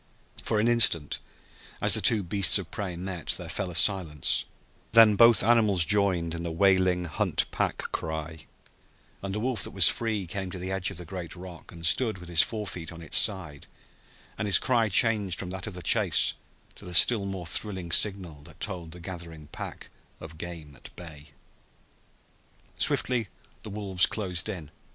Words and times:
For 0.41 0.59
an 0.59 0.67
instant, 0.67 1.19
as 1.79 1.93
the 1.93 2.01
two 2.01 2.23
beasts 2.23 2.57
of 2.57 2.71
prey 2.71 2.95
met, 2.97 3.35
there 3.37 3.47
fell 3.47 3.69
a 3.69 3.75
silence; 3.75 4.45
then 4.93 5.15
both 5.15 5.43
animals 5.43 5.85
joined 5.85 6.33
in 6.33 6.41
the 6.41 6.49
wailing 6.51 7.05
hunt 7.05 7.45
pack 7.51 7.77
cry, 7.91 8.47
and 9.21 9.35
the 9.35 9.39
wolf 9.39 9.61
that 9.61 9.75
was 9.75 9.87
free 9.89 10.25
came 10.25 10.49
to 10.49 10.57
the 10.57 10.71
edge 10.71 10.89
of 10.89 10.97
the 10.97 11.05
great 11.05 11.35
rock 11.35 11.71
and 11.71 11.85
stood 11.85 12.17
with 12.17 12.29
his 12.29 12.41
fore 12.41 12.65
feet 12.65 12.91
on 12.91 13.03
its 13.03 13.15
side, 13.15 13.67
and 14.39 14.47
his 14.47 14.57
cry 14.57 14.89
changed 14.89 15.37
from 15.37 15.51
that 15.51 15.67
of 15.67 15.75
the 15.75 15.83
chase 15.83 16.33
to 16.73 16.83
the 16.83 16.95
still 16.95 17.25
more 17.25 17.45
thrilling 17.45 17.91
signal 17.91 18.41
that 18.41 18.59
told 18.59 18.93
the 18.93 18.99
gathering 18.99 19.49
pack 19.51 19.91
of 20.19 20.39
game 20.39 20.75
at 20.75 20.89
bay. 20.95 21.27
Swiftly 22.79 23.27
the 23.61 23.69
wolves 23.69 24.07
closed 24.07 24.49
in. 24.49 24.71